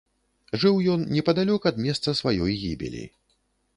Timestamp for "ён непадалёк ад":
0.93-1.77